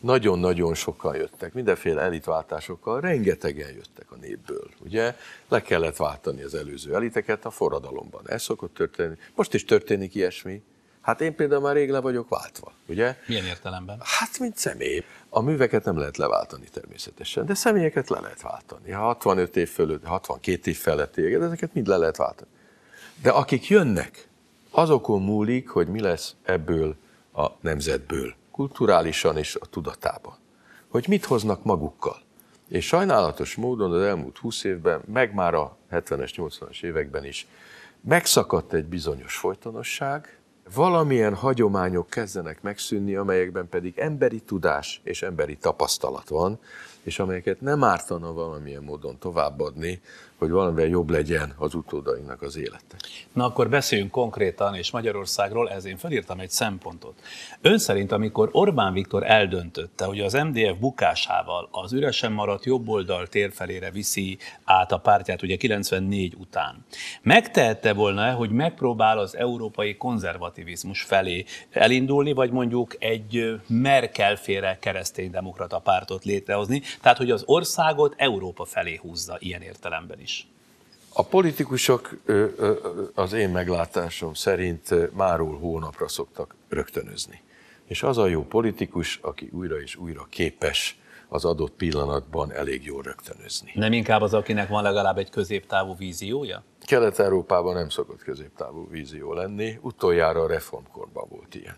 [0.01, 4.71] nagyon-nagyon sokan jöttek, mindenféle elitváltásokkal, rengetegen jöttek a népből.
[4.85, 5.17] Ugye
[5.49, 8.23] le kellett váltani az előző eliteket a forradalomban.
[8.27, 9.17] Ez szokott történni.
[9.35, 10.63] Most is történik ilyesmi.
[11.01, 13.17] Hát én például már rég le vagyok váltva, ugye?
[13.27, 13.99] Milyen értelemben?
[14.03, 15.05] Hát, mint személy.
[15.29, 18.91] A műveket nem lehet leváltani természetesen, de személyeket le lehet váltani.
[18.91, 22.51] Ha 65 év fölött, 62 év feletti, ezeket mind le lehet váltani.
[23.23, 24.29] De akik jönnek,
[24.71, 26.97] azokon múlik, hogy mi lesz ebből
[27.33, 30.35] a nemzetből, kulturálisan és a tudatában.
[30.89, 32.17] Hogy mit hoznak magukkal.
[32.69, 37.47] És sajnálatos módon az elmúlt 20 évben, meg már a 70-es, 80-as években is
[38.01, 40.39] megszakadt egy bizonyos folytonosság,
[40.75, 46.59] valamilyen hagyományok kezdenek megszűnni, amelyekben pedig emberi tudás és emberi tapasztalat van,
[47.03, 50.01] és amelyeket nem ártana valamilyen módon továbbadni,
[50.41, 52.97] hogy valamivel jobb legyen az utódainak az élete.
[53.33, 57.15] Na akkor beszéljünk konkrétan és Magyarországról, ez én felírtam egy szempontot.
[57.61, 63.91] Ön szerint, amikor Orbán Viktor eldöntötte, hogy az MDF bukásával az üresen maradt jobboldal térfelére
[63.91, 66.85] viszi át a pártját ugye 94 után,
[67.23, 76.25] megtehette volna hogy megpróbál az európai konzervativizmus felé elindulni, vagy mondjuk egy Merkel-féle kereszténydemokrata pártot
[76.25, 80.30] létrehozni, tehát hogy az országot Európa felé húzza ilyen értelemben is.
[81.13, 82.17] A politikusok
[83.15, 87.43] az én meglátásom szerint máról hónapra szoktak rögtönözni.
[87.85, 93.03] És az a jó politikus, aki újra és újra képes az adott pillanatban elég jól
[93.03, 93.71] rögtönözni.
[93.75, 96.63] Nem inkább az, akinek van legalább egy középtávú víziója?
[96.81, 101.77] Kelet-Európában nem szokott középtávú vízió lenni, utoljára a reformkorban volt ilyen.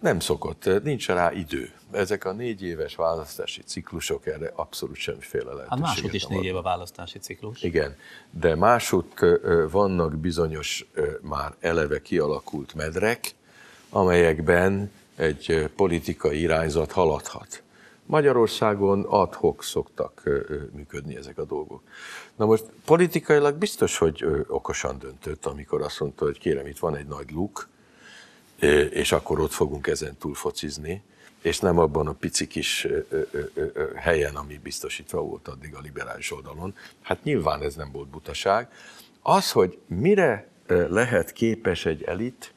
[0.00, 1.72] Nem szokott, nincs rá idő.
[1.90, 6.56] Ezek a négy éves választási ciklusok erre abszolút semmiféle lehetőséget Hát máshogy is négy év
[6.56, 7.62] a választási ciklus.
[7.62, 7.96] Igen,
[8.30, 9.04] de máshogy
[9.70, 10.86] vannak bizonyos
[11.20, 13.34] már eleve kialakult medrek,
[13.90, 17.62] amelyekben egy politikai irányzat haladhat.
[18.06, 20.22] Magyarországon adhok szoktak
[20.72, 21.82] működni ezek a dolgok.
[22.36, 27.06] Na most politikailag biztos, hogy okosan döntött, amikor azt mondta, hogy kérem, itt van egy
[27.06, 27.68] nagy luk,
[28.90, 31.02] és akkor ott fogunk ezen túl focizni,
[31.42, 32.86] és nem abban a pici kis
[33.96, 36.74] helyen, ami biztosítva volt addig a liberális oldalon.
[37.02, 38.68] Hát nyilván ez nem volt butaság.
[39.22, 42.52] Az, hogy mire lehet képes egy elit,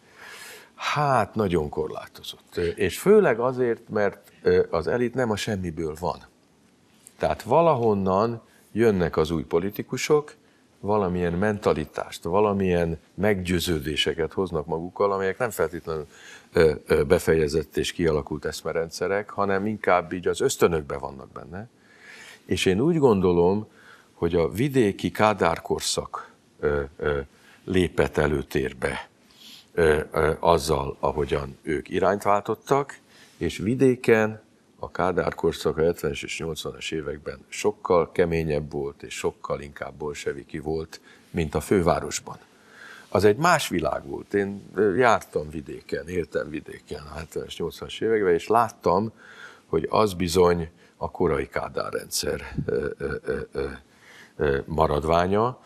[0.76, 2.56] hát nagyon korlátozott.
[2.76, 4.32] És főleg azért, mert
[4.70, 6.26] az elit nem a semmiből van.
[7.18, 10.36] Tehát valahonnan jönnek az új politikusok,
[10.84, 16.08] valamilyen mentalitást, valamilyen meggyőződéseket hoznak magukkal, amelyek nem feltétlenül
[17.08, 21.67] befejezett és kialakult eszmerendszerek, hanem inkább így az ösztönökben vannak benne.
[22.46, 23.67] És én úgy gondolom,
[24.13, 26.32] hogy a vidéki kádárkorszak
[27.63, 29.10] lépett előtérbe
[30.39, 32.98] azzal, ahogyan ők irányt váltottak,
[33.38, 34.42] és vidéken
[34.84, 40.60] a Kádár korszak a 70-es és 80-as években sokkal keményebb volt, és sokkal inkább bolseviki
[40.60, 42.38] volt, mint a fővárosban.
[43.10, 44.34] Az egy más világ volt.
[44.34, 44.63] Én
[44.96, 49.12] jártam vidéken, éltem vidéken a 70-es, 80-as években, és láttam,
[49.65, 52.56] hogy az bizony a korai Kádár rendszer
[54.65, 55.60] maradványa,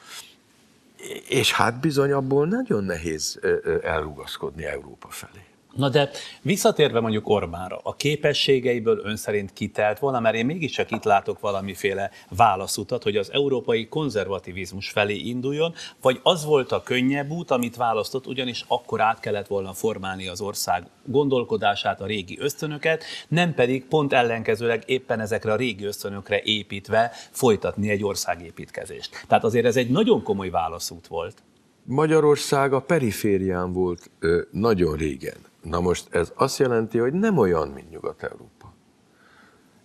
[1.27, 3.39] és hát bizony abból nagyon nehéz
[3.81, 5.45] elrugaszkodni Európa felé.
[5.75, 6.09] Na de
[6.41, 12.11] visszatérve mondjuk Orbánra, a képességeiből ön szerint kitelt volna, mert én mégiscsak itt látok valamiféle
[12.29, 18.27] válaszutat, hogy az európai konzervativizmus felé induljon, vagy az volt a könnyebb út, amit választott,
[18.27, 24.13] ugyanis akkor át kellett volna formálni az ország gondolkodását, a régi ösztönöket, nem pedig pont
[24.13, 29.25] ellenkezőleg éppen ezekre a régi ösztönökre építve folytatni egy országépítkezést.
[29.27, 31.43] Tehát azért ez egy nagyon komoly válaszút volt.
[31.89, 35.37] Magyarország a periférián volt ö, nagyon régen.
[35.61, 38.73] Na most ez azt jelenti, hogy nem olyan, mint Nyugat-Európa.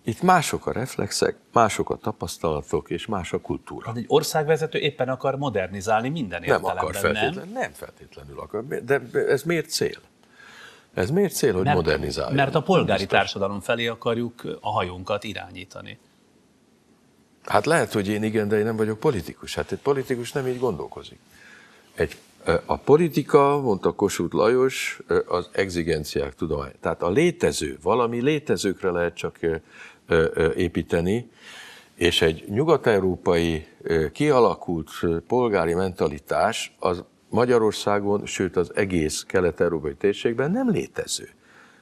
[0.03, 3.85] Itt mások a reflexek, mások a tapasztalatok, és más a kultúra.
[3.85, 7.61] Hát egy országvezető éppen akar modernizálni minden nem értelemben, akar feltétlen, nem?
[7.61, 9.99] Nem feltétlenül akar, de ez miért cél?
[10.93, 12.35] Ez miért cél, hogy mert, modernizáljon?
[12.35, 15.99] Mert a polgári társadalom felé akarjuk a hajónkat irányítani.
[17.43, 19.55] Hát lehet, hogy én igen, de én nem vagyok politikus.
[19.55, 21.19] Hát egy politikus nem így gondolkozik.
[21.95, 22.17] Egy
[22.65, 26.71] a politika, mondta Kossuth Lajos, az exigenciák tudomány.
[26.81, 29.39] Tehát a létező, valami létezőkre lehet csak
[30.55, 31.29] építeni,
[31.95, 33.67] és egy nyugat-európai
[34.11, 34.89] kialakult
[35.27, 41.29] polgári mentalitás az Magyarországon, sőt az egész kelet-európai térségben nem létező.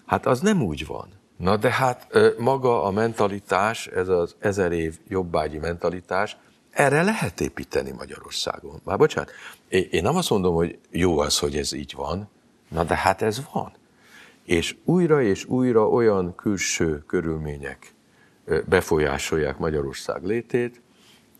[0.05, 1.07] Hát az nem úgy van.
[1.37, 6.37] Na de hát maga a mentalitás, ez az ezer év jobbágyi mentalitás,
[6.71, 8.81] erre lehet építeni Magyarországon.
[8.83, 9.31] Már bocsánat,
[9.67, 12.29] én nem azt mondom, hogy jó az, hogy ez így van,
[12.67, 13.71] na de hát ez van.
[14.45, 17.93] És újra és újra olyan külső körülmények
[18.65, 20.81] befolyásolják Magyarország létét,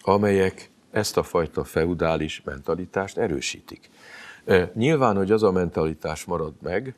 [0.02, 3.90] amelyek ezt a fajta feudális mentalitást erősítik.
[4.74, 6.96] Nyilván, hogy az a mentalitás marad meg,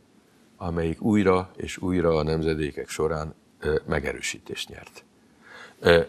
[0.57, 3.33] amelyik újra és újra a nemzedékek során
[3.85, 5.03] megerősítést nyert.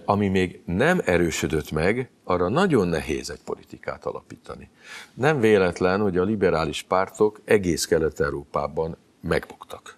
[0.05, 4.69] Ami még nem erősödött meg, arra nagyon nehéz egy politikát alapítani.
[5.15, 9.97] Nem véletlen, hogy a liberális pártok egész Kelet-Európában megbuktak.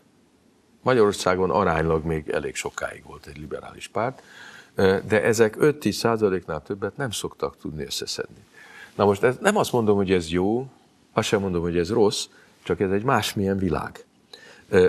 [0.83, 4.23] Magyarországon aránylag még elég sokáig volt egy liberális párt,
[5.09, 8.45] de ezek 5-10 százaléknál többet nem szoktak tudni összeszedni.
[8.95, 10.67] Na most ez, nem azt mondom, hogy ez jó,
[11.12, 12.27] azt sem mondom, hogy ez rossz,
[12.62, 14.05] csak ez egy másmilyen világ.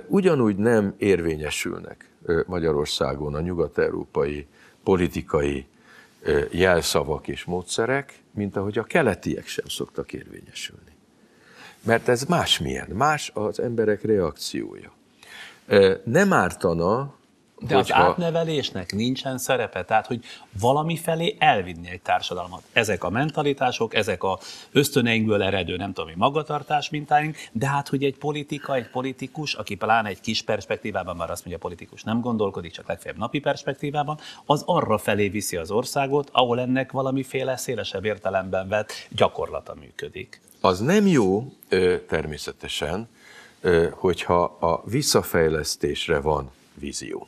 [0.08, 2.10] Ugyanúgy nem érvényesülnek
[2.46, 4.48] Magyarországon a nyugat-európai
[4.88, 5.68] politikai
[6.52, 10.92] jelszavak és módszerek, mint ahogy a keletiek sem szoktak érvényesülni.
[11.82, 14.92] Mert ez másmilyen, más az emberek reakciója.
[16.04, 17.16] Nem ártana,
[17.60, 18.02] de Hogyha...
[18.02, 20.24] az átnevelésnek nincsen szerepe, tehát hogy
[20.60, 22.62] valami felé elvinni egy társadalmat.
[22.74, 24.40] Ezek a mentalitások, ezek a
[24.72, 30.10] ösztöneinkből eredő, nem tudom, magatartás mintáink, de hát, hogy egy politika, egy politikus, aki pláne
[30.10, 34.64] egy kis perspektívában, már azt mondja, a politikus nem gondolkodik, csak legfeljebb napi perspektívában, az
[34.66, 40.42] arra felé viszi az országot, ahol ennek valamiféle szélesebb értelemben vett gyakorlata működik.
[40.62, 41.54] Az nem jó
[42.08, 43.10] természetesen,
[43.92, 47.28] hogyha a visszafejlesztésre van vízió.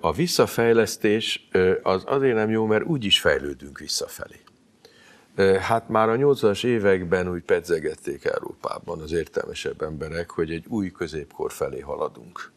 [0.00, 1.48] A visszafejlesztés
[1.82, 4.36] az azért nem jó, mert úgy is fejlődünk visszafelé.
[5.60, 11.52] Hát már a 80-as években úgy pedzegették Európában az értelmesebb emberek, hogy egy új középkor
[11.52, 12.50] felé haladunk.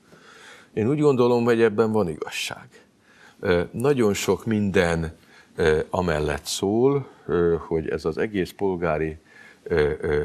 [0.73, 2.67] Én úgy gondolom, hogy ebben van igazság.
[3.71, 5.17] Nagyon sok minden
[5.89, 7.09] amellett szól,
[7.67, 9.17] hogy ez az egész polgári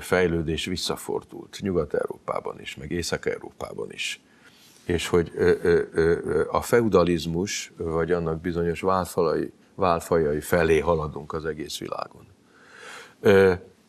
[0.01, 4.21] fejlődés visszafordult Nyugat-Európában is, meg Észak-Európában is
[4.85, 5.33] és hogy
[6.51, 12.27] a feudalizmus, vagy annak bizonyos válfalai, válfajai felé haladunk az egész világon.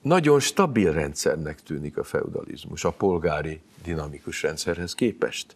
[0.01, 5.55] Nagyon stabil rendszernek tűnik a feudalizmus, a polgári dinamikus rendszerhez képest.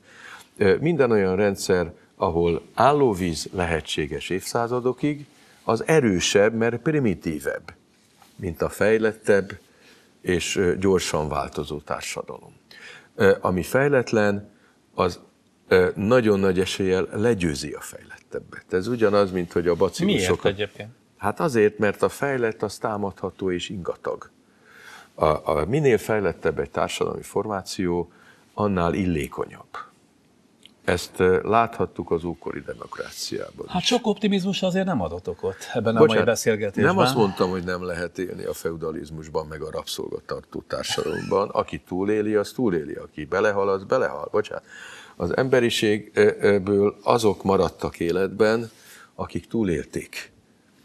[0.79, 5.25] Minden olyan rendszer, ahol állóvíz lehetséges évszázadokig,
[5.63, 7.73] az erősebb, mert primitívebb,
[8.35, 9.59] mint a fejlettebb
[10.21, 12.53] és gyorsan változó társadalom.
[13.41, 14.49] Ami fejletlen,
[14.93, 15.19] az
[15.95, 18.73] nagyon nagy eséllyel legyőzi a fejlettebbet.
[18.73, 20.43] Ez ugyanaz, mint hogy a bacillusokat...
[20.43, 20.89] Miért egyébként?
[21.17, 24.29] Hát azért, mert a fejlett az támadható és ingatag.
[25.13, 28.11] A, a minél fejlettebb egy társadalmi formáció,
[28.53, 29.88] annál illékonyabb.
[30.83, 33.67] Ezt láthattuk az ókori demokráciában.
[33.67, 36.95] Hát sok optimizmus azért nem adott okot ebben a mai beszélgetésben.
[36.95, 41.49] Nem azt mondtam, hogy nem lehet élni a feudalizmusban, meg a rabszolgatartó társadalomban.
[41.49, 42.93] Aki túléli, az túléli.
[42.93, 44.27] Aki belehal, az belehal.
[44.31, 44.63] Bocsánat.
[45.15, 48.71] Az emberiségből azok maradtak életben,
[49.15, 50.31] akik túlélték.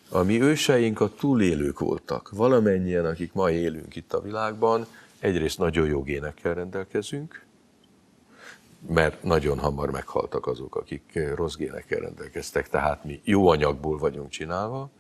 [0.09, 2.31] A mi őseink a túlélők voltak.
[2.33, 4.87] Valamennyien, akik ma élünk itt a világban,
[5.19, 7.45] egyrészt nagyon jó génekkel rendelkezünk,
[8.89, 14.91] mert nagyon hamar meghaltak azok, akik rossz génekkel rendelkeztek, tehát mi jó anyagból vagyunk csinálva,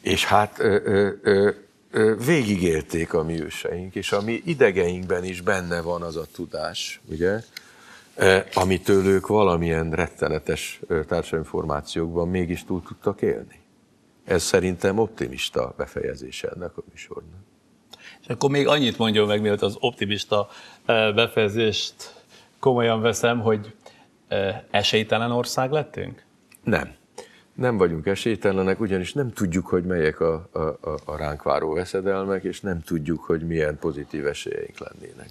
[0.00, 0.78] és hát ö,
[1.22, 1.50] ö,
[1.90, 7.00] ö, végigélték a mi őseink, és a mi idegeinkben is benne van az a tudás,
[7.10, 7.40] ugye,
[8.54, 13.60] amitől ők valamilyen rettenetes társadalmi formációkban mégis túl tudtak élni.
[14.24, 17.42] Ez szerintem optimista befejezése ennek a műsornak.
[18.20, 20.48] És akkor még annyit mondjon meg, mielőtt az optimista
[21.14, 22.23] befejezést
[22.64, 23.74] komolyan veszem, hogy
[24.70, 26.22] esélytelen ország lettünk?
[26.62, 26.94] Nem.
[27.54, 30.58] Nem vagyunk esélytelenek, ugyanis nem tudjuk, hogy melyek a, a,
[31.04, 35.28] a, ránk váró veszedelmek, és nem tudjuk, hogy milyen pozitív esélyeink lennének.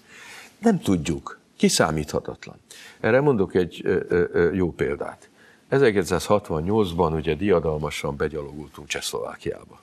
[0.60, 1.40] Nem tudjuk.
[1.58, 2.56] Kiszámíthatatlan.
[3.00, 4.02] Erre mondok egy
[4.54, 5.30] jó példát.
[5.72, 9.82] 1968-ban ugye diadalmasan begyalogultunk Csehszlovákiába.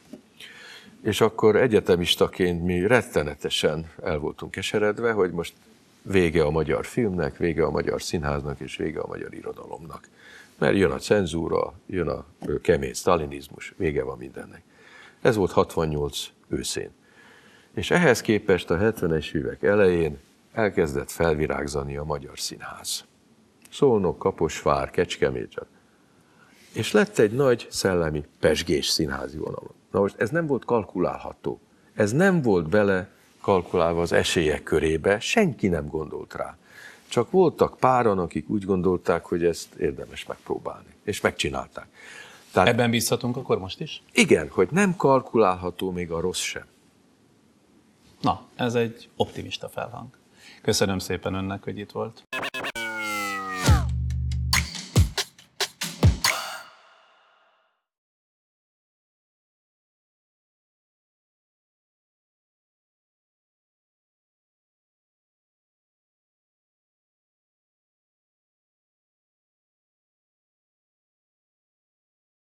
[1.02, 5.52] És akkor egyetemistaként mi rettenetesen el voltunk keseredve, hogy most
[6.02, 10.08] vége a magyar filmnek, vége a magyar színháznak és vége a magyar irodalomnak.
[10.58, 12.24] Mert jön a cenzúra, jön a
[12.62, 14.62] kemény stalinizmus, vége van mindennek.
[15.20, 16.90] Ez volt 68 őszén.
[17.74, 20.18] És ehhez képest a 70-es évek elején
[20.52, 23.04] elkezdett felvirágzani a magyar színház.
[23.70, 25.66] Szolnok, Kaposvár, Kecskemét.
[26.72, 29.74] És lett egy nagy szellemi pesgés színházi vonal.
[29.90, 31.60] Na most ez nem volt kalkulálható.
[31.94, 33.08] Ez nem volt bele
[33.40, 36.56] kalkulálva az esélyek körébe, senki nem gondolt rá.
[37.08, 40.94] Csak voltak páran, akik úgy gondolták, hogy ezt érdemes megpróbálni.
[41.04, 41.86] És megcsinálták.
[42.52, 44.02] Tehát, Ebben bízhatunk akkor most is?
[44.12, 46.64] Igen, hogy nem kalkulálható még a rossz sem.
[48.20, 50.08] Na, ez egy optimista felhang.
[50.62, 52.22] Köszönöm szépen önnek, hogy itt volt.